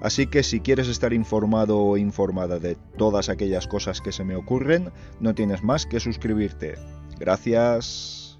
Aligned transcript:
Así 0.00 0.26
que 0.26 0.42
si 0.42 0.60
quieres 0.60 0.88
estar 0.88 1.12
informado 1.12 1.78
o 1.78 1.96
informada 1.96 2.58
de 2.58 2.76
todas 2.96 3.28
aquellas 3.28 3.66
cosas 3.66 4.00
que 4.00 4.12
se 4.12 4.24
me 4.24 4.36
ocurren, 4.36 4.92
no 5.20 5.34
tienes 5.34 5.62
más 5.62 5.86
que 5.86 6.00
suscribirte. 6.00 6.74
Gracias. 7.18 8.38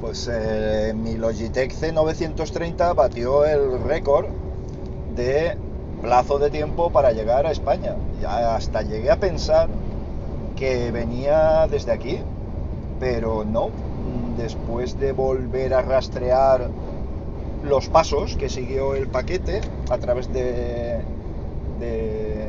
Pues 0.00 0.30
mi 0.94 1.16
Logitech 1.16 1.72
C930 1.72 2.94
batió 2.94 3.44
el 3.44 3.82
récord 3.82 4.26
de 5.16 5.56
plazo 6.04 6.38
de 6.38 6.50
tiempo 6.50 6.90
para 6.90 7.12
llegar 7.12 7.46
a 7.46 7.50
España. 7.50 7.96
Ya 8.20 8.54
hasta 8.54 8.82
llegué 8.82 9.10
a 9.10 9.16
pensar 9.16 9.70
que 10.54 10.90
venía 10.90 11.66
desde 11.66 11.92
aquí, 11.92 12.20
pero 13.00 13.42
no. 13.44 13.70
Después 14.36 15.00
de 15.00 15.12
volver 15.12 15.72
a 15.72 15.80
rastrear 15.80 16.68
los 17.64 17.88
pasos 17.88 18.36
que 18.36 18.50
siguió 18.50 18.94
el 18.94 19.06
paquete 19.06 19.62
a 19.88 19.96
través 19.96 20.30
de, 20.30 21.00
de, 21.80 22.48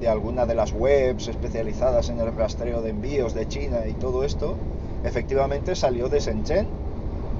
de 0.00 0.08
alguna 0.08 0.44
de 0.44 0.56
las 0.56 0.72
webs 0.72 1.28
especializadas 1.28 2.08
en 2.08 2.18
el 2.18 2.34
rastreo 2.34 2.82
de 2.82 2.90
envíos 2.90 3.34
de 3.34 3.46
China 3.46 3.86
y 3.88 3.92
todo 3.92 4.24
esto, 4.24 4.56
efectivamente 5.04 5.76
salió 5.76 6.08
de 6.08 6.18
Shenzhen, 6.18 6.66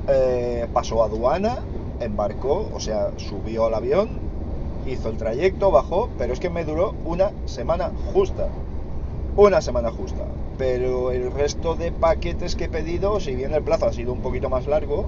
eh, 0.06 0.68
pasó 0.72 1.02
a 1.02 1.06
aduana, 1.06 1.58
embarcó, 1.98 2.70
o 2.72 2.78
sea, 2.78 3.10
subió 3.16 3.66
al 3.66 3.74
avión, 3.74 4.19
hizo 4.86 5.08
el 5.08 5.16
trayecto, 5.16 5.70
bajó, 5.70 6.08
pero 6.18 6.32
es 6.32 6.40
que 6.40 6.50
me 6.50 6.64
duró 6.64 6.94
una 7.04 7.32
semana 7.46 7.90
justa. 8.12 8.48
Una 9.36 9.60
semana 9.60 9.90
justa. 9.90 10.24
Pero 10.58 11.12
el 11.12 11.30
resto 11.32 11.74
de 11.74 11.92
paquetes 11.92 12.56
que 12.56 12.64
he 12.64 12.68
pedido, 12.68 13.20
si 13.20 13.34
bien 13.34 13.54
el 13.54 13.62
plazo 13.62 13.86
ha 13.86 13.92
sido 13.92 14.12
un 14.12 14.20
poquito 14.20 14.50
más 14.50 14.66
largo, 14.66 15.06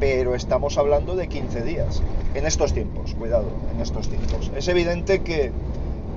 pero 0.00 0.34
estamos 0.34 0.78
hablando 0.78 1.16
de 1.16 1.28
15 1.28 1.62
días. 1.62 2.02
En 2.34 2.46
estos 2.46 2.72
tiempos, 2.72 3.14
cuidado, 3.14 3.46
en 3.74 3.80
estos 3.80 4.08
tiempos. 4.08 4.50
Es 4.56 4.68
evidente 4.68 5.22
que, 5.22 5.50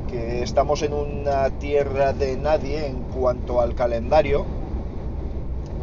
que 0.10 0.44
estamos 0.44 0.82
en 0.84 0.94
una 0.94 1.50
tierra 1.50 2.14
de 2.14 2.38
nadie 2.38 2.86
en 2.88 3.02
cuanto 3.02 3.60
al 3.62 3.76
calendario, 3.76 4.46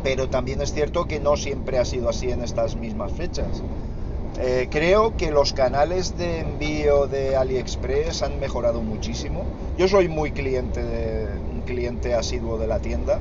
pero 0.03 0.29
también 0.29 0.61
es 0.61 0.73
cierto 0.73 1.07
que 1.07 1.19
no 1.19 1.37
siempre 1.37 1.79
ha 1.79 1.85
sido 1.85 2.09
así 2.09 2.31
en 2.31 2.43
estas 2.43 2.77
mismas 2.77 3.13
fechas. 3.13 3.63
Eh, 4.41 4.69
creo 4.71 5.17
que 5.17 5.31
los 5.31 5.53
canales 5.53 6.17
de 6.17 6.41
envío 6.41 7.07
de 7.07 7.37
AliExpress 7.37 8.23
han 8.23 8.39
mejorado 8.39 8.83
muchísimo. 8.83 9.45
Yo 9.77 9.89
soy 9.89 10.09
muy 10.09 10.33
cliente 10.33 10.83
de, 10.83 11.27
un 11.53 11.63
cliente 11.63 12.15
asiduo 12.15 12.59
de 12.59 12.67
la 12.67 12.79
tienda. 12.79 13.21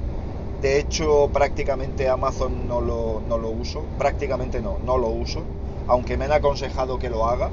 De 0.62 0.80
hecho, 0.80 1.30
prácticamente 1.32 2.10
Amazon 2.10 2.68
no 2.68 2.82
lo, 2.82 3.22
no 3.28 3.38
lo 3.38 3.50
uso. 3.50 3.84
Prácticamente 3.98 4.62
no, 4.62 4.78
no 4.86 4.98
lo 4.98 5.08
uso. 5.08 5.42
Aunque 5.88 6.18
me 6.18 6.26
han 6.26 6.34
aconsejado 6.34 7.00
que 7.00 7.10
lo 7.10 7.28
haga. 7.28 7.50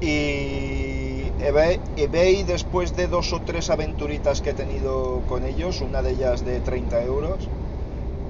Y 0.00 1.22
eBay, 1.40 1.80
eBay, 1.96 2.42
después 2.44 2.94
de 2.94 3.08
dos 3.08 3.32
o 3.32 3.40
tres 3.40 3.70
aventuritas 3.70 4.40
que 4.40 4.50
he 4.50 4.54
tenido 4.54 5.22
con 5.28 5.44
ellos, 5.44 5.80
una 5.80 6.02
de 6.02 6.12
ellas 6.12 6.44
de 6.44 6.60
30 6.60 7.02
euros, 7.02 7.48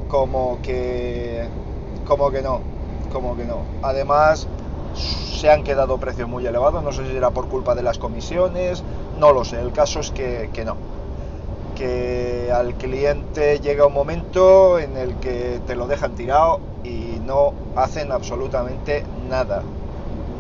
como 0.09 0.59
que, 0.63 1.45
como 2.07 2.31
que 2.31 2.43
no, 2.43 2.61
como 3.15 3.37
que 3.37 3.45
no. 3.45 3.63
Además, 3.83 4.47
se 4.95 5.49
han 5.49 5.63
quedado 5.65 5.97
precios 5.99 6.29
muy 6.29 6.47
elevados, 6.47 6.83
no 6.83 6.93
sé 6.93 7.07
si 7.07 7.17
era 7.17 7.31
por 7.31 7.49
culpa 7.49 7.75
de 7.75 7.83
las 7.83 7.99
comisiones, 7.99 8.83
no 9.19 9.33
lo 9.33 9.45
sé, 9.45 9.61
el 9.61 9.73
caso 9.73 10.01
es 10.01 10.11
que, 10.11 10.51
que 10.53 10.65
no. 10.65 10.77
Que 11.77 12.51
al 12.53 12.75
cliente 12.75 13.61
llega 13.61 13.87
un 13.87 13.95
momento 13.95 14.79
en 14.79 14.97
el 14.97 15.15
que 15.17 15.61
te 15.67 15.77
lo 15.77 15.87
dejan 15.87 16.15
tirado 16.15 16.61
y 16.85 17.21
no 17.25 17.55
hacen 17.77 18.13
absolutamente 18.13 19.05
nada. 19.31 19.63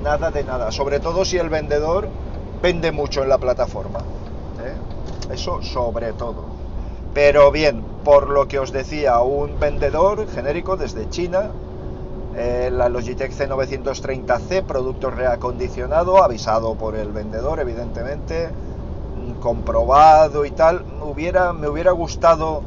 Nada 0.02 0.30
de 0.30 0.44
nada. 0.44 0.70
Sobre 0.70 1.00
todo 1.00 1.24
si 1.24 1.38
el 1.38 1.48
vendedor 1.48 2.08
vende 2.60 2.92
mucho 2.92 3.22
en 3.22 3.28
la 3.30 3.38
plataforma. 3.38 4.00
¿eh? 4.00 5.32
Eso 5.32 5.62
sobre 5.62 6.12
todo. 6.12 6.44
Pero 7.14 7.50
bien, 7.50 7.82
por 8.04 8.28
lo 8.28 8.48
que 8.48 8.58
os 8.58 8.72
decía, 8.72 9.20
un 9.20 9.58
vendedor 9.58 10.28
genérico 10.28 10.76
desde 10.76 11.08
China, 11.08 11.50
eh, 12.36 12.70
la 12.72 12.88
Logitech 12.88 13.32
C930C, 13.32 14.64
producto 14.64 15.10
reacondicionado, 15.10 16.22
avisado 16.22 16.74
por 16.74 16.96
el 16.96 17.12
vendedor, 17.12 17.60
evidentemente, 17.60 18.48
mm, 18.48 19.40
comprobado 19.40 20.44
y 20.44 20.50
tal. 20.50 20.84
Hubiera, 21.02 21.52
me 21.52 21.68
hubiera 21.68 21.92
gustado 21.92 22.62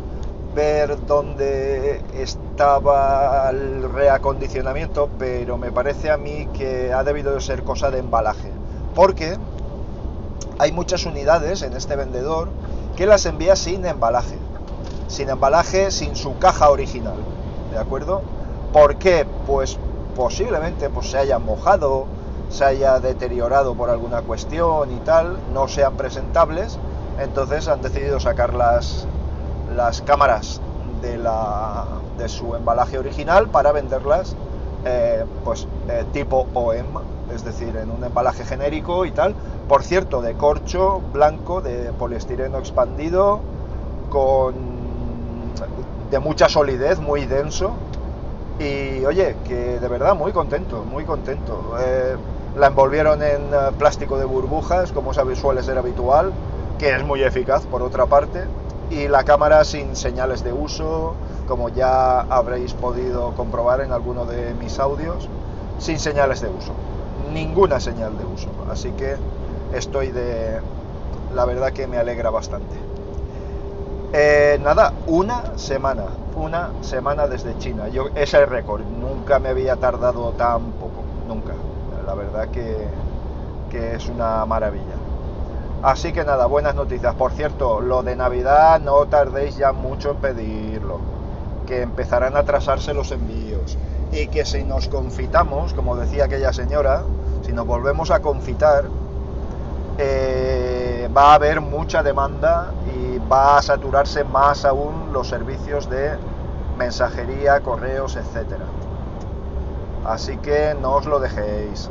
ver 0.56 1.06
dónde 1.06 2.02
estaba 2.16 3.50
el 3.50 3.92
reacondicionamiento, 3.92 5.10
pero 5.20 5.58
me 5.58 5.72
parece 5.72 6.12
a 6.12 6.18
mí 6.18 6.48
que 6.54 6.94
ha 6.94 7.04
debido 7.04 7.34
de 7.34 7.42
ser 7.42 7.64
cosa 7.64 7.92
de 7.92 8.00
embalaje. 8.00 8.52
Porque 8.96 9.38
hay 10.60 10.72
muchas 10.72 11.06
unidades 11.06 11.62
en 11.62 11.74
este 11.74 11.96
vendedor 11.96 12.48
que 12.96 13.06
las 13.06 13.26
envía 13.26 13.56
sin 13.56 13.86
embalaje. 13.86 14.38
Sin 15.08 15.30
embalaje, 15.30 15.92
sin 15.92 16.16
su 16.16 16.40
caja 16.40 16.70
original. 16.70 17.18
¿De 17.72 17.78
acuerdo? 17.78 18.37
¿Por 18.74 18.96
qué? 18.98 19.26
Pues 19.46 19.78
posiblemente 20.16 20.90
pues, 20.90 21.10
se 21.12 21.18
hayan 21.18 21.46
mojado, 21.46 22.06
se 22.50 22.66
haya 22.66 23.00
deteriorado 23.00 23.76
por 23.76 23.90
alguna 23.90 24.22
cuestión 24.22 24.92
y 24.92 25.00
tal, 25.00 25.38
no 25.54 25.68
sean 25.68 25.96
presentables, 25.96 26.78
entonces 27.20 27.68
han 27.68 27.82
decidido 27.82 28.20
sacar 28.20 28.54
las, 28.54 29.08
las 29.76 30.02
cámaras 30.02 30.62
de, 31.02 31.18
la, 31.18 31.86
de 32.18 32.30
su 32.30 32.56
embalaje 32.56 32.98
original 32.98 33.48
para 33.50 33.72
venderlas 33.72 34.36
eh, 34.86 35.26
pues 35.44 35.68
tipo 36.14 36.48
OEM, 36.54 36.86
es 37.34 37.44
decir, 37.44 37.76
en 37.76 37.92
un 37.92 38.04
embalaje 38.04 38.46
genérico 38.46 39.06
y 39.06 39.12
tal, 39.12 39.36
por 39.68 39.84
cierto, 39.84 40.22
de 40.22 40.34
corcho 40.34 41.02
blanco, 41.14 41.62
de 41.62 41.92
poliestireno 41.94 42.58
expandido, 42.58 43.40
con 44.10 44.56
de 46.10 46.20
mucha 46.20 46.48
solidez, 46.48 47.00
muy 47.00 47.26
denso, 47.26 47.74
y 48.60 49.06
oye, 49.06 49.36
que 49.46 49.80
de 49.80 49.88
verdad 49.88 50.16
muy 50.16 50.32
contento, 50.32 50.84
muy 50.84 51.06
contento. 51.06 51.76
Eh, 51.80 52.16
la 52.58 52.68
envolvieron 52.68 53.22
en 53.22 53.54
eh, 53.54 53.72
plástico 53.78 54.18
de 54.18 54.26
burbujas, 54.26 54.92
como 54.92 55.14
suele 55.14 55.62
ser 55.62 55.78
habitual, 55.78 56.32
que 56.80 56.96
es 56.96 57.04
muy 57.04 57.24
eficaz 57.24 57.66
por 57.68 57.84
otra 57.84 58.08
parte. 58.08 58.46
Y 58.90 59.08
la 59.08 59.24
cámara 59.24 59.64
sin 59.64 59.96
señales 59.96 60.44
de 60.44 60.54
uso, 60.54 61.14
como 61.48 61.70
ya 61.70 62.22
habréis 62.22 62.74
podido 62.74 63.32
comprobar 63.36 63.82
en 63.82 63.92
alguno 63.92 64.26
de 64.26 64.54
mis 64.56 64.80
audios, 64.80 65.28
sin 65.78 66.00
señales 66.00 66.42
de 66.42 66.48
uso. 66.48 66.74
Ninguna 67.34 67.80
señal 67.80 68.18
de 68.18 68.26
uso. 68.26 68.50
Así 68.72 68.92
que 68.92 69.18
estoy 69.74 70.12
de... 70.12 70.62
La 71.36 71.46
verdad 71.46 71.74
que 71.74 71.86
me 71.86 71.98
alegra 71.98 72.30
bastante. 72.30 72.87
Eh, 74.14 74.58
nada, 74.64 74.94
una 75.08 75.58
semana, 75.58 76.06
una 76.36 76.70
semana 76.82 77.28
desde 77.28 77.58
China. 77.58 77.90
Yo, 77.90 78.08
ese 78.10 78.22
es 78.24 78.34
el 78.36 78.48
récord, 78.48 78.82
nunca 78.82 79.38
me 79.40 79.50
había 79.50 79.76
tardado 79.76 80.32
tan 80.32 80.72
poco, 80.72 81.04
nunca. 81.28 81.54
La 82.06 82.14
verdad 82.14 82.48
que, 82.48 82.88
que 83.70 83.96
es 83.96 84.08
una 84.08 84.46
maravilla. 84.46 84.96
Así 85.84 86.14
que 86.14 86.24
nada, 86.24 86.46
buenas 86.46 86.74
noticias. 86.74 87.16
Por 87.16 87.34
cierto, 87.34 87.82
lo 87.82 88.02
de 88.02 88.16
Navidad 88.16 88.80
no 88.80 89.06
tardéis 89.08 89.58
ya 89.58 89.74
mucho 89.74 90.12
en 90.12 90.18
pedirlo, 90.18 91.00
que 91.68 91.82
empezarán 91.82 92.38
a 92.38 92.40
atrasarse 92.40 92.94
los 92.94 93.12
envíos 93.12 93.78
y 94.14 94.28
que 94.28 94.46
si 94.46 94.64
nos 94.64 94.88
confitamos, 94.88 95.74
como 95.74 95.98
decía 95.98 96.26
aquella 96.26 96.54
señora, 96.54 97.04
si 97.46 97.52
nos 97.52 97.68
volvemos 97.68 98.10
a 98.12 98.22
confitar, 98.22 98.86
eh, 99.98 100.47
va 101.08 101.32
a 101.32 101.36
haber 101.36 101.62
mucha 101.62 102.04
demanda 102.04 102.72
y 102.96 103.18
va 103.20 103.58
a 103.58 103.62
saturarse 103.62 104.24
más 104.24 104.66
aún 104.66 105.12
los 105.14 105.28
servicios 105.28 105.90
de 105.90 106.18
mensajería, 106.78 107.60
correos, 107.62 108.16
etcétera. 108.16 108.66
Así 110.06 110.38
que 110.38 110.76
no 110.82 110.96
os 110.96 111.06
lo 111.06 111.20
dejéis. 111.20 111.90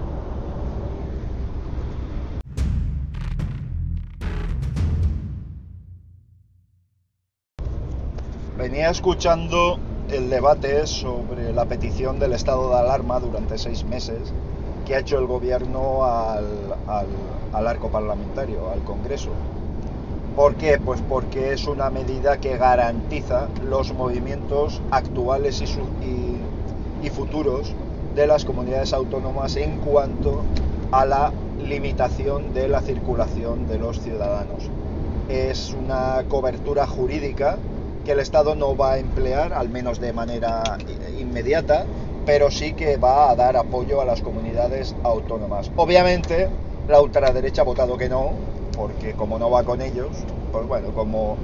Venía 8.57 8.91
escuchando 8.91 9.79
el 10.11 10.31
debate 10.31 10.87
sobre 10.87 11.53
la 11.53 11.67
petición 11.67 12.19
del 12.19 12.33
estado 12.33 12.71
de 12.71 12.77
alarma 12.77 13.21
durante 13.21 13.59
seis 13.59 13.85
meses 13.85 14.33
que 14.87 14.95
ha 14.95 15.01
hecho 15.01 15.19
el 15.19 15.27
gobierno 15.27 16.05
al, 16.05 16.47
al, 16.87 17.07
al 17.53 17.67
arco 17.67 17.89
parlamentario, 17.91 18.71
al 18.71 18.83
Congreso. 18.85 19.31
¿Por 20.37 20.55
qué? 20.55 20.79
Pues 20.79 21.01
porque 21.09 21.53
es 21.53 21.67
una 21.67 21.91
medida 21.91 22.39
que 22.39 22.57
garantiza 22.57 23.49
los 23.69 23.93
movimientos 23.93 24.81
actuales 24.91 25.61
y, 25.61 25.67
su, 25.67 25.81
y, 25.81 27.07
y, 27.07 27.11
futuros 27.11 27.75
de 28.15 28.27
las 28.27 28.45
comunidades 28.45 28.93
autónomas 28.93 29.57
en 29.57 29.79
cuanto 29.79 30.43
a 30.93 31.05
la 31.05 31.33
limitación 31.59 32.55
de 32.55 32.69
la 32.69 32.81
circulación 32.81 33.67
de 33.67 33.79
los 33.79 34.01
ciudadanos. 34.01 34.71
Es 35.29 35.75
una 35.75 36.23
cobertura 36.29 36.87
jurídica 36.87 37.57
que 38.05 38.13
el 38.13 38.21
Estado 38.21 38.55
no 38.55 38.77
va 38.77 38.93
a 38.93 38.99
emplear, 38.99 39.53
al 39.53 39.69
menos 39.69 40.01
de 40.01 40.13
manera 40.13 40.63
inmediata, 41.19 41.87
pero 42.27 42.51
sí 42.51 42.73
que 42.73 42.97
va 42.97 43.31
a 43.31 43.37
dar 43.37 43.57
apoyo 43.57 44.01
a 44.01 44.05
las 44.05 44.21
comunidades 44.21 44.97
autónomas. 45.05 45.71
Obviamente, 45.77 46.49
la 46.89 47.01
ultraderecha 47.01 47.63
ha 47.63 47.65
votado 47.65 47.97
que 47.97 48.09
no, 48.09 48.31
porque 48.77 49.13
como 49.13 49.39
no 49.39 49.49
va 49.49 49.63
con 49.63 49.81
ellos, 49.81 50.09
pues 50.53 50.67
bueno, 50.67 50.91
como 50.93 51.37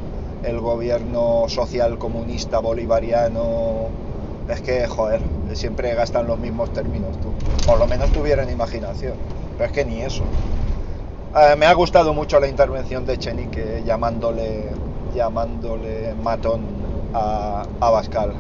el 0.43 0.61
gobierno 0.61 1.45
social 1.49 1.99
comunista 1.99 2.59
bolivariano, 2.59 3.87
es 4.49 4.61
que, 4.61 4.89
joder, 4.89 5.21
siempre 5.55 5.95
gastan 5.95 6.27
los 6.27 6.39
mismos 6.39 6.73
términos, 6.73 7.17
tú. 7.21 7.29
Por 7.65 7.79
lo 7.79 7.87
menos 7.87 8.11
tuvieran 8.11 8.51
imaginación, 8.51 9.15
pero 9.57 9.71
es 9.71 9.73
que 9.73 9.85
ni 9.85 10.03
eso. 10.03 10.25
Eh, 11.37 11.55
me 11.57 11.67
ha 11.67 11.73
gustado 11.75 12.13
mucho 12.13 12.41
la 12.41 12.49
intervención 12.49 13.07
de 13.07 13.19
Chenique 13.19 13.85
llamándole, 13.87 14.71
llamándole 15.15 16.13
matón 16.23 16.63
a, 17.15 17.65
a 17.81 17.91
Bascal. 17.91 18.33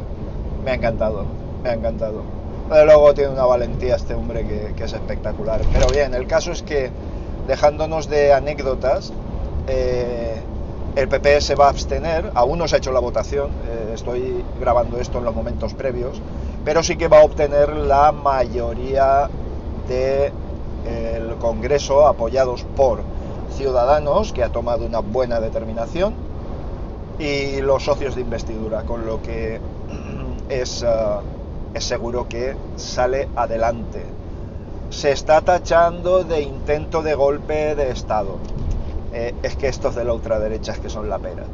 Me 0.64 0.72
ha 0.72 0.74
encantado, 0.74 1.24
me 1.62 1.70
ha 1.70 1.74
encantado. 1.74 2.22
Pero 2.68 2.84
luego 2.86 3.14
tiene 3.14 3.30
una 3.30 3.44
valentía 3.44 3.96
este 3.96 4.14
hombre 4.14 4.46
que, 4.46 4.84
es 4.84 4.92
espectacular. 4.92 5.60
Pero 5.72 5.88
bien, 5.88 6.14
el 6.14 6.26
caso 6.26 6.52
es 6.52 6.62
que, 6.62 6.90
dejándonos 7.46 8.08
de 8.08 8.32
anécdotas, 8.32 9.12
eh, 9.68 10.40
el 10.96 11.08
PP 11.08 11.40
se 11.40 11.54
va 11.54 11.66
a 11.66 11.70
abstener, 11.70 12.30
aún 12.34 12.58
no 12.58 12.68
se 12.68 12.76
ha 12.76 12.78
hecho 12.78 12.92
la 12.92 13.00
votación, 13.00 13.50
eh, 13.68 13.92
estoy 13.94 14.44
grabando 14.60 14.98
esto 14.98 15.18
en 15.18 15.24
los 15.24 15.34
momentos 15.34 15.74
previos, 15.74 16.20
pero 16.64 16.82
sí 16.82 16.96
que 16.96 17.08
va 17.08 17.20
a 17.20 17.24
obtener 17.24 17.76
la 17.76 18.12
mayoría 18.12 19.28
del 19.88 20.32
de 21.28 21.34
Congreso 21.40 22.06
apoyados 22.06 22.64
por 22.76 23.00
Ciudadanos, 23.56 24.32
que 24.32 24.42
ha 24.42 24.50
tomado 24.50 24.86
una 24.86 25.00
buena 25.00 25.40
determinación, 25.40 26.14
y 27.18 27.60
los 27.60 27.84
socios 27.84 28.14
de 28.14 28.22
investidura, 28.22 28.82
con 28.82 29.06
lo 29.06 29.20
que 29.22 29.60
es... 30.48 30.82
Uh, 30.82 31.41
es 31.74 31.84
seguro 31.84 32.28
que 32.28 32.54
sale 32.76 33.28
adelante. 33.36 34.04
Se 34.90 35.10
está 35.10 35.40
tachando 35.40 36.24
de 36.24 36.42
intento 36.42 37.02
de 37.02 37.14
golpe 37.14 37.74
de 37.74 37.90
Estado. 37.90 38.36
Eh, 39.12 39.34
es 39.42 39.56
que 39.56 39.68
estos 39.68 39.94
de 39.94 40.04
la 40.04 40.12
ultraderecha 40.12 40.72
es 40.72 40.78
que 40.78 40.90
son 40.90 41.08
la 41.08 41.18
pera. 41.18 41.44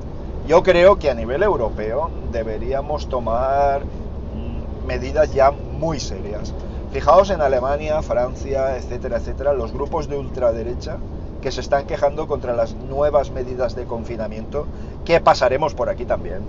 Yo 0.47 0.63
creo 0.63 0.99
que 0.99 1.11
a 1.11 1.15
nivel 1.15 1.43
europeo 1.43 2.11
deberíamos 2.33 3.09
tomar 3.09 3.83
mm, 3.83 4.87
medidas 4.87 5.33
ya 5.33 5.51
muy 5.51 6.01
serias. 6.01 6.53
Fijaos 6.93 7.31
en 7.31 7.41
Alemania, 7.41 8.03
Francia, 8.03 8.77
etcétera, 8.77 9.19
etcétera, 9.19 9.53
los 9.53 9.73
grupos 9.73 10.09
de 10.09 10.17
ultraderecha 10.17 10.97
que 11.43 11.53
se 11.53 11.61
están 11.61 11.87
quejando 11.87 12.27
contra 12.27 12.55
las 12.57 12.75
nuevas 12.75 13.31
medidas 13.31 13.77
de 13.77 13.85
confinamiento, 13.85 14.67
que 15.05 15.21
pasaremos 15.21 15.75
por 15.75 15.89
aquí 15.89 16.05
también, 16.05 16.41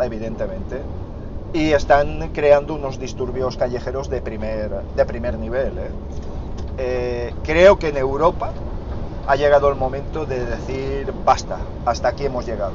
evidentemente 0.00 0.82
y 1.52 1.72
están 1.72 2.30
creando 2.32 2.74
unos 2.74 2.98
disturbios 2.98 3.56
callejeros 3.56 4.08
de 4.08 4.22
primer, 4.22 4.70
de 4.70 5.04
primer 5.04 5.38
nivel. 5.38 5.78
¿eh? 5.78 5.90
Eh, 6.78 7.34
creo 7.44 7.78
que 7.78 7.88
en 7.88 7.98
Europa 7.98 8.52
ha 9.26 9.36
llegado 9.36 9.68
el 9.68 9.76
momento 9.76 10.24
de 10.24 10.44
decir 10.44 11.12
basta, 11.24 11.58
hasta 11.84 12.08
aquí 12.08 12.24
hemos 12.24 12.46
llegado. 12.46 12.72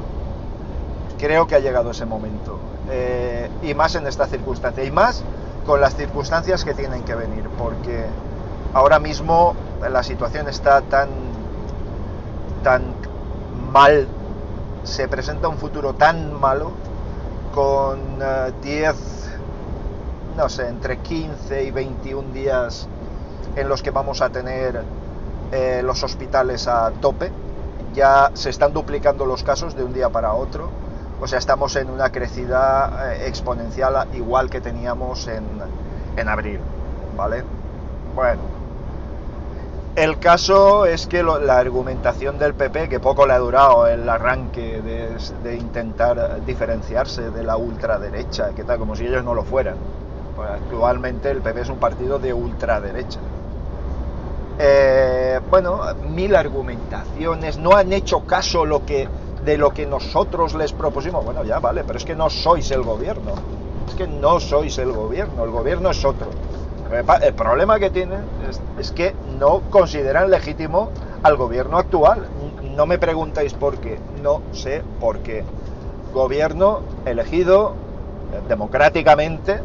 Creo 1.18 1.46
que 1.46 1.56
ha 1.56 1.58
llegado 1.58 1.90
ese 1.90 2.06
momento. 2.06 2.58
Eh, 2.90 3.50
y 3.62 3.74
más 3.74 3.96
en 3.96 4.06
esta 4.06 4.26
circunstancia. 4.26 4.84
Y 4.84 4.90
más 4.92 5.24
con 5.66 5.80
las 5.80 5.96
circunstancias 5.96 6.64
que 6.64 6.74
tienen 6.74 7.02
que 7.02 7.16
venir. 7.16 7.48
Porque 7.58 8.04
ahora 8.72 9.00
mismo 9.00 9.54
la 9.90 10.04
situación 10.04 10.48
está 10.48 10.80
tan, 10.82 11.08
tan 12.62 12.82
mal. 13.72 14.06
Se 14.84 15.08
presenta 15.08 15.48
un 15.48 15.58
futuro 15.58 15.94
tan 15.94 16.38
malo 16.38 16.70
con 17.58 18.22
uh, 18.22 18.52
10, 18.62 18.94
no 20.36 20.48
sé, 20.48 20.68
entre 20.68 20.98
15 20.98 21.64
y 21.64 21.72
21 21.72 22.32
días 22.32 22.86
en 23.56 23.68
los 23.68 23.82
que 23.82 23.90
vamos 23.90 24.22
a 24.22 24.30
tener 24.30 24.80
eh, 25.50 25.82
los 25.82 26.04
hospitales 26.04 26.68
a 26.68 26.92
tope. 27.00 27.32
Ya 27.94 28.30
se 28.34 28.50
están 28.50 28.72
duplicando 28.72 29.26
los 29.26 29.42
casos 29.42 29.74
de 29.74 29.82
un 29.82 29.92
día 29.92 30.08
para 30.08 30.34
otro. 30.34 30.70
O 31.20 31.26
sea, 31.26 31.40
estamos 31.40 31.74
en 31.74 31.90
una 31.90 32.12
crecida 32.12 33.12
eh, 33.12 33.26
exponencial 33.26 34.06
igual 34.14 34.50
que 34.50 34.60
teníamos 34.60 35.26
en, 35.26 35.42
en 36.16 36.28
abril. 36.28 36.60
¿Vale? 37.16 37.42
Bueno, 38.14 38.57
el 39.98 40.18
caso 40.20 40.86
es 40.86 41.08
que 41.08 41.24
lo, 41.24 41.40
la 41.40 41.58
argumentación 41.58 42.38
del 42.38 42.54
PP, 42.54 42.88
que 42.88 43.00
poco 43.00 43.26
le 43.26 43.32
ha 43.32 43.38
durado 43.38 43.86
el 43.88 44.08
arranque 44.08 44.80
de, 44.80 45.16
de, 45.42 45.56
intentar 45.56 46.44
diferenciarse 46.44 47.30
de 47.30 47.42
la 47.42 47.56
ultraderecha, 47.56 48.50
que 48.54 48.62
tal, 48.62 48.78
como 48.78 48.94
si 48.94 49.06
ellos 49.06 49.24
no 49.24 49.34
lo 49.34 49.42
fueran. 49.42 49.74
Pues 50.36 50.48
actualmente 50.50 51.30
el 51.30 51.40
PP 51.40 51.62
es 51.62 51.68
un 51.68 51.78
partido 51.78 52.20
de 52.20 52.32
ultraderecha. 52.32 53.18
Eh, 54.60 55.40
bueno, 55.50 55.80
mil 56.08 56.36
argumentaciones, 56.36 57.58
no 57.58 57.72
han 57.72 57.92
hecho 57.92 58.20
caso 58.20 58.64
de 58.64 59.58
lo 59.58 59.72
que 59.74 59.86
nosotros 59.86 60.54
les 60.54 60.72
propusimos. 60.72 61.24
Bueno, 61.24 61.42
ya 61.42 61.58
vale, 61.58 61.82
pero 61.84 61.98
es 61.98 62.04
que 62.04 62.14
no 62.14 62.30
sois 62.30 62.70
el 62.70 62.82
gobierno. 62.82 63.32
Es 63.88 63.94
que 63.94 64.06
no 64.06 64.38
sois 64.38 64.78
el 64.78 64.92
gobierno, 64.92 65.42
el 65.42 65.50
gobierno 65.50 65.90
es 65.90 66.04
otro. 66.04 66.28
El 66.90 67.34
problema 67.34 67.78
que 67.78 67.90
tienen 67.90 68.20
es, 68.78 68.92
que 68.92 69.14
no 69.38 69.60
consideran 69.70 70.30
legítimo 70.30 70.88
al 71.22 71.36
gobierno 71.36 71.76
actual. 71.76 72.26
No 72.74 72.86
me 72.86 72.98
preguntáis 72.98 73.52
por 73.52 73.76
qué, 73.76 73.98
no 74.22 74.40
sé 74.52 74.82
por 75.00 75.18
qué. 75.18 75.44
Gobierno 76.14 76.80
elegido 77.04 77.74
democráticamente, 78.48 79.60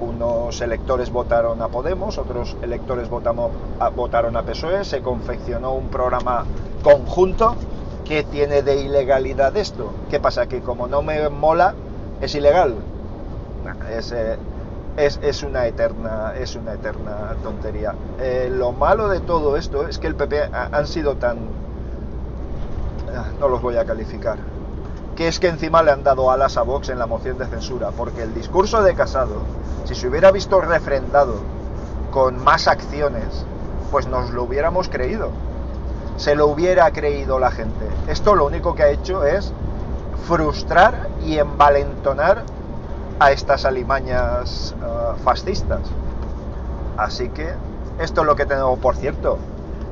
unos 0.00 0.60
electores 0.60 1.10
votaron 1.10 1.62
a 1.62 1.68
Podemos, 1.68 2.18
otros 2.18 2.56
electores 2.62 3.08
votamos, 3.08 3.50
votaron 3.94 4.36
a 4.36 4.42
PSOE, 4.42 4.84
se 4.84 5.00
confeccionó 5.00 5.72
un 5.72 5.88
programa 5.88 6.44
conjunto 6.82 7.56
que 8.04 8.22
tiene 8.22 8.62
de 8.62 8.76
ilegalidad 8.76 9.56
esto. 9.56 9.90
¿Qué 10.10 10.20
pasa? 10.20 10.46
Que 10.46 10.60
como 10.60 10.86
no 10.86 11.02
me 11.02 11.28
mola, 11.28 11.74
es 12.20 12.34
ilegal. 12.34 12.74
Es, 13.90 14.12
eh, 14.12 14.36
es, 14.96 15.18
es, 15.22 15.42
una 15.42 15.66
eterna 15.66 16.34
es 16.36 16.56
una 16.56 16.74
eterna 16.74 17.36
tontería. 17.42 17.94
Eh, 18.20 18.50
lo 18.52 18.72
malo 18.72 19.08
de 19.08 19.20
todo 19.20 19.56
esto 19.56 19.86
es 19.86 19.98
que 19.98 20.06
el 20.06 20.14
PP 20.14 20.42
ha, 20.52 20.68
han 20.72 20.86
sido 20.86 21.16
tan 21.16 21.38
ah, 23.14 23.26
no 23.40 23.48
los 23.48 23.62
voy 23.62 23.76
a 23.76 23.84
calificar 23.84 24.38
que 25.16 25.26
es 25.28 25.40
que 25.40 25.48
encima 25.48 25.82
le 25.82 25.90
han 25.90 26.04
dado 26.04 26.30
alas 26.30 26.56
a 26.58 26.62
Vox 26.62 26.90
en 26.90 26.98
la 26.98 27.06
moción 27.06 27.38
de 27.38 27.46
censura, 27.46 27.90
porque 27.90 28.22
el 28.22 28.34
discurso 28.34 28.82
de 28.82 28.94
Casado, 28.94 29.36
si 29.86 29.94
se 29.94 30.06
hubiera 30.06 30.30
visto 30.30 30.60
refrendado 30.60 31.40
con 32.12 32.44
más 32.44 32.68
acciones, 32.68 33.46
pues 33.90 34.06
nos 34.06 34.30
lo 34.30 34.44
hubiéramos 34.44 34.88
creído. 34.88 35.30
Se 36.18 36.34
lo 36.34 36.46
hubiera 36.46 36.90
creído 36.92 37.38
la 37.38 37.50
gente. 37.50 37.86
Esto 38.08 38.34
lo 38.34 38.46
único 38.46 38.74
que 38.74 38.82
ha 38.82 38.88
hecho 38.90 39.24
es 39.24 39.52
frustrar 40.26 41.08
y 41.24 41.38
envalentonar 41.38 42.44
a 43.18 43.32
estas 43.32 43.64
alimañas 43.64 44.74
uh, 44.80 45.16
fascistas. 45.22 45.80
Así 46.96 47.28
que 47.30 47.54
esto 47.98 48.20
es 48.22 48.26
lo 48.26 48.36
que 48.36 48.46
tenemos, 48.46 48.78
por 48.78 48.96
cierto, 48.96 49.38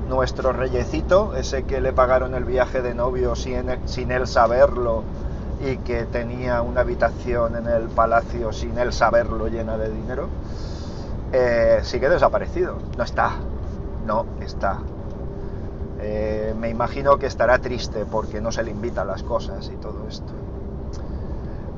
nuestro 0.08 0.52
reyecito, 0.52 1.34
ese 1.36 1.64
que 1.64 1.80
le 1.80 1.92
pagaron 1.92 2.34
el 2.34 2.44
viaje 2.44 2.82
de 2.82 2.94
novio 2.94 3.34
sin, 3.34 4.10
él 4.10 4.26
saberlo 4.26 5.02
y 5.64 5.78
que 5.78 6.04
tenía 6.04 6.60
una 6.62 6.82
habitación 6.82 7.56
en 7.56 7.66
el 7.66 7.88
palacio 7.88 8.52
sin 8.52 8.76
él 8.78 8.92
saberlo 8.92 9.48
llena 9.48 9.78
de 9.78 9.90
dinero, 9.90 10.28
eh, 11.32 11.80
sigue 11.82 12.08
desaparecido. 12.08 12.76
No 12.98 13.04
está, 13.04 13.32
no 14.06 14.26
está. 14.40 14.78
Eh, 16.00 16.54
me 16.58 16.68
imagino 16.68 17.18
que 17.18 17.26
estará 17.26 17.58
triste 17.58 18.04
porque 18.04 18.42
no 18.42 18.52
se 18.52 18.62
le 18.62 18.70
invita 18.70 19.02
a 19.02 19.04
las 19.06 19.22
cosas 19.22 19.70
y 19.72 19.76
todo 19.76 20.06
esto. 20.06 20.32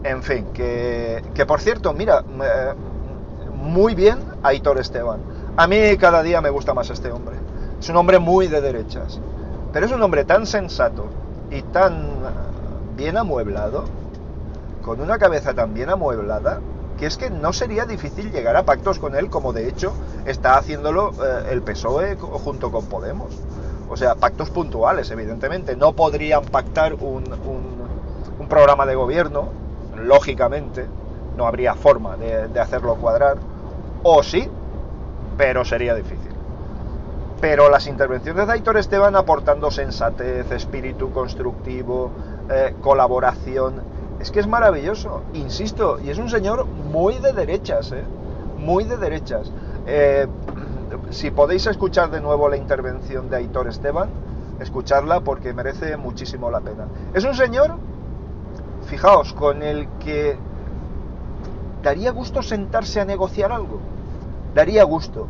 En 0.07 0.23
fin, 0.23 0.47
que, 0.55 1.45
por 1.47 1.61
cierto, 1.61 1.93
mira, 1.93 2.21
eh, 2.21 2.75
muy 3.55 3.95
bien 3.95 4.19
Aitor 4.43 4.79
Esteban. 4.79 5.21
A 5.57 5.67
mí 5.67 5.97
cada 5.99 6.23
día 6.23 6.41
me 6.41 6.51
gusta 6.51 6.75
más 6.75 6.91
este 6.91 7.11
hombre. 7.11 7.37
Es 7.81 7.89
un 7.89 7.97
hombre 7.97 8.19
muy 8.19 8.47
de 8.47 8.61
derechas, 8.61 9.21
pero 9.73 9.87
es 9.87 9.93
un 9.93 10.01
hombre 10.03 10.25
tan 10.25 10.47
sensato 10.47 11.07
y 11.51 11.63
tan 11.63 12.07
bien 12.97 13.17
amueblado 13.17 13.85
con 14.83 15.01
una 15.01 15.19
cabeza 15.19 15.53
tan 15.53 15.75
bien 15.75 15.91
amueblada 15.91 16.61
que 16.99 17.07
es 17.07 17.17
que 17.17 17.29
no 17.29 17.53
sería 17.53 17.85
difícil 17.85 18.31
llegar 18.31 18.57
a 18.57 18.65
pactos 18.65 18.99
con 18.99 19.17
él, 19.17 19.29
como 19.29 19.53
de 19.53 19.69
hecho 19.69 19.93
está 20.25 20.57
haciéndolo 20.57 21.11
eh, 21.13 21.49
el 21.51 21.63
PSOE 21.63 22.17
junto 22.17 22.71
con 22.71 22.87
Podemos. 22.87 23.33
O 23.89 23.97
sea, 23.97 24.15
pactos 24.15 24.51
puntuales, 24.51 25.11
evidentemente. 25.11 25.77
No 25.77 25.93
podrían 25.93 26.45
pactar 26.45 26.95
un, 26.95 27.25
programa 28.49 28.87
de 28.87 28.95
gobierno, 28.95 29.49
lógicamente, 30.05 30.87
no 31.37 31.47
habría 31.47 31.75
forma 31.75 32.17
de, 32.17 32.61
hacerlo 32.61 32.97
cuadrar. 32.97 33.39
O 34.03 34.23
sí, 34.23 34.49
pero 35.37 35.65
sería 35.65 35.95
difícil. 35.95 36.31
Pero 37.41 37.69
las 37.69 37.87
intervenciones 37.87 38.47
de 38.47 38.53
Aitor 38.53 38.79
Esteban 38.79 39.15
aportando 39.15 39.71
sensatez, 39.71 40.51
espíritu 40.51 41.11
constructivo, 41.11 42.11
eh, 42.51 42.75
colaboración, 42.81 43.83
es 44.21 44.31
que 44.31 44.41
es 44.41 44.47
maravilloso, 44.47 45.23
insisto, 45.35 45.99
y 46.03 46.09
es 46.09 46.19
un 46.19 46.31
señor 46.31 46.65
muy 46.67 47.19
de 47.19 47.33
derechas, 47.33 47.93
¿eh? 47.93 48.05
muy 48.57 48.85
de 48.85 48.97
derechas. 48.97 49.53
Eh, 49.87 50.27
si 51.11 51.31
podéis 51.31 51.67
escuchar 51.67 52.11
de 52.11 52.21
nuevo 52.21 52.49
la 52.49 52.57
intervención 52.57 53.29
de 53.29 53.37
Aitor 53.37 53.69
Esteban, 53.69 54.09
escucharla 54.61 55.21
porque 55.21 55.53
merece 55.53 55.97
muchísimo 55.97 56.51
la 56.51 56.61
pena. 56.61 56.87
Es 57.13 57.25
un 57.25 57.35
señor, 57.35 57.77
fijaos, 58.87 59.33
con 59.33 59.63
el 59.63 59.89
que 59.99 60.37
daría 61.83 62.11
gusto 62.11 62.43
sentarse 62.43 63.01
a 63.01 63.05
negociar 63.05 63.53
algo, 63.53 63.81
daría 64.55 64.85
gusto 64.85 65.27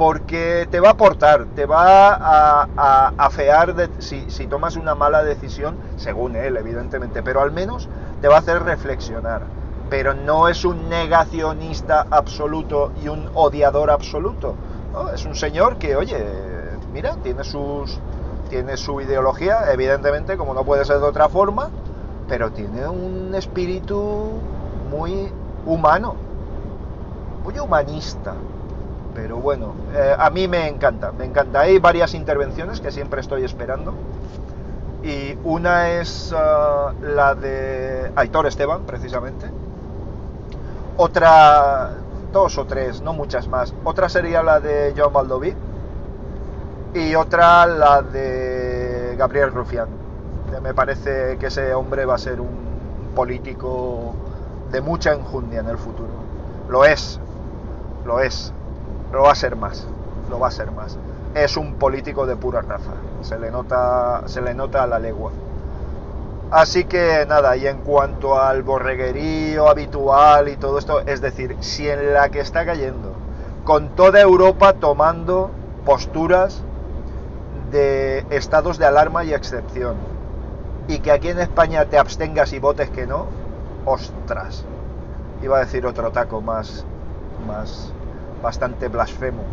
porque 0.00 0.66
te 0.70 0.80
va 0.80 0.88
a 0.88 0.92
aportar, 0.92 1.44
te 1.54 1.66
va 1.66 2.14
a, 2.14 3.12
afear 3.18 3.74
si, 3.98 4.30
si, 4.30 4.46
tomas 4.46 4.76
una 4.76 4.94
mala 4.94 5.22
decisión, 5.22 5.76
según 5.96 6.36
él, 6.36 6.56
evidentemente, 6.56 7.22
pero 7.22 7.42
al 7.42 7.52
menos 7.52 7.86
te 8.22 8.28
va 8.28 8.36
a 8.36 8.38
hacer 8.38 8.62
reflexionar. 8.62 9.42
Pero 9.90 10.14
no 10.14 10.48
es 10.48 10.64
un 10.64 10.88
negacionista 10.88 12.06
absoluto 12.10 12.92
y 13.04 13.08
un 13.08 13.28
odiador 13.34 13.90
absoluto. 13.90 14.54
Es 15.12 15.26
un 15.26 15.34
señor 15.34 15.76
que, 15.76 15.96
oye, 15.96 16.24
mira, 16.94 17.16
tiene, 17.22 17.44
sus, 17.44 17.98
tiene 18.48 18.78
su 18.78 19.02
ideología, 19.02 19.70
evidentemente, 19.70 20.38
como 20.38 20.54
no 20.54 20.64
puede 20.64 20.86
ser 20.86 21.00
de 21.00 21.08
otra 21.08 21.28
forma, 21.28 21.68
pero 22.30 22.50
tiene 22.50 22.88
un 22.88 23.34
espíritu 23.34 24.30
muy 24.90 25.30
humano, 25.66 26.14
muy 27.44 27.58
humanista 27.58 28.34
pero 29.14 29.36
bueno, 29.36 29.74
eh, 29.94 30.14
a 30.16 30.30
mí 30.30 30.46
me 30.48 30.68
encanta, 30.68 31.12
me 31.12 31.24
encanta. 31.24 31.60
Hay 31.60 31.78
varias 31.78 32.14
intervenciones 32.14 32.80
que 32.80 32.90
siempre 32.90 33.20
estoy 33.20 33.44
esperando. 33.44 33.92
Y 35.02 35.36
una 35.44 35.90
es 35.90 36.32
uh, 36.32 36.92
la 37.14 37.34
de 37.34 38.12
Aitor 38.16 38.46
Esteban, 38.46 38.82
precisamente. 38.82 39.46
Otra, 40.96 41.90
dos 42.32 42.58
o 42.58 42.66
tres, 42.66 43.00
no 43.00 43.12
muchas 43.12 43.48
más. 43.48 43.74
Otra 43.84 44.08
sería 44.08 44.42
la 44.42 44.60
de 44.60 44.94
John 44.96 45.12
Baldoví. 45.12 45.54
Y 46.94 47.14
otra 47.14 47.66
la 47.66 48.02
de 48.02 49.16
Gabriel 49.18 49.52
Rufián. 49.52 49.99
Me 50.62 50.74
parece 50.74 51.38
que 51.38 51.46
ese 51.46 51.74
hombre 51.74 52.04
va 52.04 52.14
a 52.14 52.18
ser 52.18 52.40
un 52.40 53.12
político 53.14 54.14
de 54.70 54.80
mucha 54.80 55.12
enjundia 55.12 55.60
en 55.60 55.68
el 55.68 55.78
futuro. 55.78 56.10
Lo 56.68 56.84
es, 56.84 57.18
lo 58.04 58.20
es 58.20 58.52
lo 59.12 59.22
va 59.22 59.32
a 59.32 59.34
ser 59.34 59.56
más, 59.56 59.86
lo 60.28 60.38
va 60.38 60.48
a 60.48 60.50
ser 60.50 60.70
más. 60.70 60.96
Es 61.34 61.56
un 61.56 61.74
político 61.74 62.26
de 62.26 62.36
pura 62.36 62.62
raza, 62.62 62.92
se 63.22 63.38
le 63.38 63.50
nota, 63.50 64.22
se 64.26 64.40
le 64.40 64.54
nota 64.54 64.82
a 64.82 64.86
la 64.86 64.98
legua. 64.98 65.32
Así 66.50 66.84
que 66.84 67.24
nada, 67.28 67.56
y 67.56 67.66
en 67.66 67.78
cuanto 67.78 68.40
al 68.40 68.62
borreguerío 68.62 69.68
habitual 69.68 70.48
y 70.48 70.56
todo 70.56 70.78
esto, 70.78 71.00
es 71.06 71.20
decir, 71.20 71.56
si 71.60 71.88
en 71.88 72.12
la 72.12 72.28
que 72.30 72.40
está 72.40 72.66
cayendo, 72.66 73.12
con 73.64 73.90
toda 73.90 74.20
Europa 74.20 74.72
tomando 74.72 75.50
posturas 75.84 76.62
de 77.70 78.26
estados 78.30 78.78
de 78.78 78.86
alarma 78.86 79.22
y 79.22 79.32
excepción, 79.32 79.94
y 80.90 80.98
que 80.98 81.12
aquí 81.12 81.28
en 81.28 81.38
España 81.38 81.84
te 81.84 81.98
abstengas 81.98 82.52
y 82.52 82.58
votes 82.58 82.90
que 82.90 83.06
no, 83.06 83.26
ostras, 83.84 84.64
iba 85.40 85.58
a 85.58 85.60
decir 85.60 85.86
otro 85.86 86.10
taco 86.10 86.40
más, 86.40 86.84
más, 87.46 87.92
bastante 88.42 88.88
blasfemo. 88.88 89.44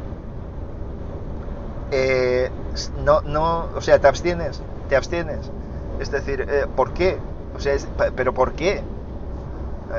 Eh, 1.91 2.49
no, 3.05 3.21
no, 3.21 3.67
o 3.75 3.81
sea, 3.81 3.99
te 3.99 4.07
abstienes, 4.07 4.61
te 4.89 4.95
abstienes. 4.95 5.51
Es 5.99 6.09
decir, 6.09 6.43
eh, 6.49 6.65
¿por 6.75 6.93
qué? 6.93 7.19
O 7.55 7.59
sea, 7.59 7.75
pero 8.15 8.33
¿por 8.33 8.53
qué? 8.53 8.81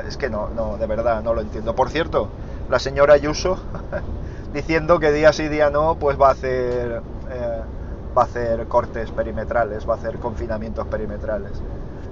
Es 0.07 0.17
que 0.17 0.29
no, 0.29 0.49
no, 0.49 0.77
de 0.77 0.87
verdad, 0.87 1.23
no 1.23 1.33
lo 1.33 1.39
entiendo. 1.39 1.73
Por 1.73 1.89
cierto, 1.89 2.27
la 2.69 2.79
señora 2.79 3.13
Ayuso 3.13 3.57
diciendo 4.53 4.99
que 4.99 5.13
día 5.13 5.31
sí, 5.31 5.47
día 5.47 5.69
no, 5.69 5.95
pues 5.95 6.19
va 6.19 6.27
a 6.27 6.31
hacer, 6.31 7.01
eh, 7.31 7.61
va 8.17 8.23
a 8.23 8.25
hacer 8.25 8.67
cortes 8.67 9.11
perimetrales, 9.11 9.87
va 9.87 9.95
a 9.95 9.97
hacer 9.97 10.17
confinamientos 10.19 10.87
perimetrales. 10.87 11.61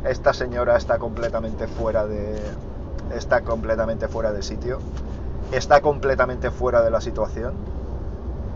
Esta 0.05 0.33
señora 0.33 0.77
está 0.77 0.99
completamente 0.99 1.67
fuera 1.67 2.05
de, 2.05 2.39
está 3.13 3.41
completamente 3.41 4.07
fuera 4.07 4.31
de 4.31 4.41
sitio 4.41 4.79
está 5.51 5.81
completamente 5.81 6.51
fuera 6.51 6.81
de 6.81 6.91
la 6.91 7.01
situación. 7.01 7.53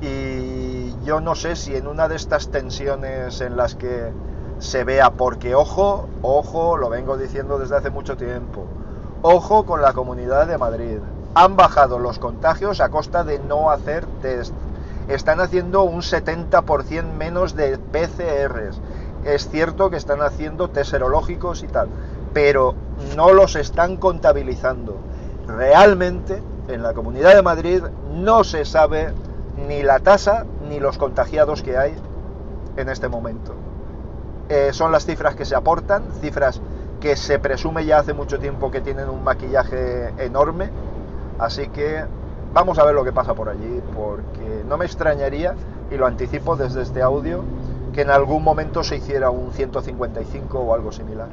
Y 0.01 0.93
yo 1.03 1.21
no 1.21 1.35
sé 1.35 1.55
si 1.55 1.75
en 1.75 1.87
una 1.87 2.07
de 2.07 2.15
estas 2.15 2.49
tensiones 2.49 3.41
en 3.41 3.55
las 3.55 3.75
que 3.75 4.11
se 4.59 4.83
vea, 4.83 5.11
porque 5.11 5.55
ojo, 5.55 6.07
ojo, 6.21 6.77
lo 6.77 6.89
vengo 6.89 7.17
diciendo 7.17 7.59
desde 7.59 7.77
hace 7.77 7.89
mucho 7.89 8.17
tiempo, 8.17 8.65
ojo 9.21 9.65
con 9.65 9.81
la 9.81 9.93
comunidad 9.93 10.47
de 10.47 10.57
Madrid. 10.57 10.97
Han 11.33 11.55
bajado 11.55 11.97
los 11.97 12.19
contagios 12.19 12.81
a 12.81 12.89
costa 12.89 13.23
de 13.23 13.39
no 13.39 13.71
hacer 13.71 14.05
test. 14.21 14.53
Están 15.13 15.41
haciendo 15.41 15.83
un 15.83 16.01
70% 16.01 17.03
menos 17.03 17.55
de 17.55 17.77
PCRs. 17.77 18.79
Es 19.25 19.49
cierto 19.49 19.89
que 19.89 19.97
están 19.97 20.21
haciendo 20.21 20.69
test 20.69 20.91
serológicos 20.91 21.63
y 21.63 21.67
tal, 21.67 21.89
pero 22.33 22.75
no 23.17 23.33
los 23.33 23.57
están 23.57 23.97
contabilizando. 23.97 24.97
Realmente 25.47 26.41
en 26.69 26.81
la 26.81 26.93
Comunidad 26.93 27.35
de 27.35 27.41
Madrid 27.41 27.83
no 28.13 28.45
se 28.45 28.63
sabe 28.63 29.13
ni 29.67 29.83
la 29.83 29.99
tasa 29.99 30.45
ni 30.69 30.79
los 30.79 30.97
contagiados 30.97 31.61
que 31.61 31.77
hay 31.77 31.93
en 32.77 32.87
este 32.87 33.09
momento. 33.09 33.53
Eh, 34.47 34.69
son 34.71 34.93
las 34.93 35.05
cifras 35.05 35.35
que 35.35 35.43
se 35.43 35.55
aportan, 35.55 36.03
cifras 36.21 36.61
que 37.01 37.17
se 37.17 37.37
presume 37.37 37.85
ya 37.85 37.99
hace 37.99 38.13
mucho 38.13 38.39
tiempo 38.39 38.71
que 38.71 38.79
tienen 38.79 39.09
un 39.09 39.25
maquillaje 39.25 40.13
enorme, 40.23 40.69
así 41.37 41.67
que 41.67 42.05
vamos 42.53 42.77
a 42.79 42.85
ver 42.85 42.95
lo 42.95 43.03
que 43.03 43.11
pasa 43.11 43.33
por 43.33 43.49
allí, 43.49 43.81
porque 43.95 44.63
no 44.67 44.77
me 44.77 44.85
extrañaría, 44.85 45.55
y 45.89 45.97
lo 45.97 46.05
anticipo 46.05 46.55
desde 46.55 46.81
este 46.81 47.01
audio, 47.01 47.43
que 47.93 48.01
en 48.01 48.09
algún 48.09 48.43
momento 48.43 48.83
se 48.83 48.97
hiciera 48.97 49.29
un 49.29 49.51
155 49.51 50.59
o 50.59 50.73
algo 50.73 50.91
similar 50.91 51.27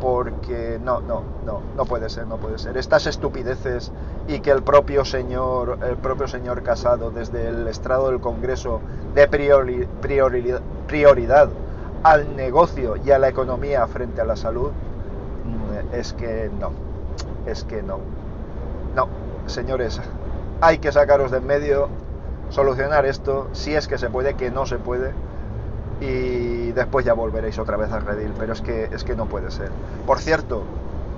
porque 0.00 0.80
no, 0.82 1.00
no, 1.00 1.22
no, 1.44 1.60
no 1.76 1.84
puede 1.84 2.08
ser, 2.08 2.26
no 2.26 2.38
puede 2.38 2.58
ser. 2.58 2.76
Estas 2.76 3.06
estupideces 3.06 3.92
y 4.26 4.40
que 4.40 4.50
el 4.50 4.62
propio 4.62 5.04
señor, 5.04 5.78
el 5.86 5.96
propio 5.96 6.26
señor 6.26 6.62
Casado 6.62 7.10
desde 7.10 7.48
el 7.48 7.68
estrado 7.68 8.10
del 8.10 8.20
Congreso 8.20 8.80
de 9.14 9.28
prioridad 10.88 11.50
al 12.02 12.34
negocio 12.34 12.96
y 13.04 13.10
a 13.10 13.18
la 13.18 13.28
economía 13.28 13.86
frente 13.86 14.22
a 14.22 14.24
la 14.24 14.36
salud, 14.36 14.70
mm, 15.44 15.94
es 15.94 16.14
que 16.14 16.50
no, 16.58 16.70
es 17.46 17.64
que 17.64 17.82
no. 17.82 17.98
No, 18.96 19.08
señores, 19.46 20.00
hay 20.60 20.78
que 20.78 20.92
sacaros 20.92 21.30
de 21.30 21.38
en 21.38 21.46
medio, 21.46 21.88
solucionar 22.50 23.06
esto, 23.06 23.48
si 23.52 23.74
es 23.74 23.88
que 23.88 23.98
se 23.98 24.10
puede, 24.10 24.34
que 24.34 24.50
no 24.50 24.66
se 24.66 24.78
puede 24.78 25.12
y 26.00 26.72
después 26.72 27.04
ya 27.04 27.12
volveréis 27.12 27.58
otra 27.58 27.76
vez 27.76 27.92
al 27.92 28.04
redil, 28.04 28.32
pero 28.38 28.52
es 28.52 28.60
que, 28.60 28.88
es 28.92 29.04
que 29.04 29.14
no 29.14 29.26
puede 29.26 29.50
ser. 29.50 29.70
Por 30.06 30.18
cierto, 30.18 30.62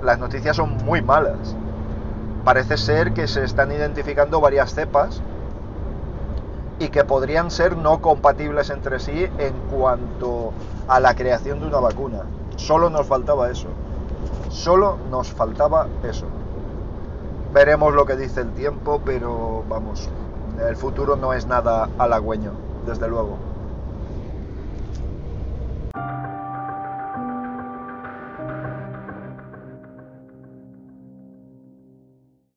las 0.02 0.18
noticias 0.18 0.56
son 0.56 0.76
muy 0.84 1.02
malas. 1.02 1.56
Parece 2.44 2.76
ser 2.76 3.12
que 3.12 3.28
se 3.28 3.44
están 3.44 3.70
identificando 3.70 4.40
varias 4.40 4.74
cepas 4.74 5.22
y 6.80 6.88
que 6.88 7.04
podrían 7.04 7.50
ser 7.50 7.76
no 7.76 8.00
compatibles 8.00 8.70
entre 8.70 8.98
sí 8.98 9.28
en 9.38 9.54
cuanto 9.70 10.52
a 10.88 10.98
la 10.98 11.14
creación 11.14 11.60
de 11.60 11.66
una 11.66 11.78
vacuna. 11.78 12.22
Solo 12.56 12.90
nos 12.90 13.06
faltaba 13.06 13.50
eso. 13.50 13.68
Solo 14.48 14.98
nos 15.10 15.32
faltaba 15.32 15.86
eso. 16.02 16.26
Veremos 17.52 17.92
lo 17.92 18.06
que 18.06 18.16
dice 18.16 18.40
el 18.40 18.50
tiempo, 18.52 19.02
pero 19.04 19.62
vamos, 19.68 20.08
el 20.66 20.74
futuro 20.76 21.16
no 21.16 21.34
es 21.34 21.46
nada 21.46 21.90
halagüeño, 21.98 22.52
desde 22.86 23.08
luego. 23.08 23.51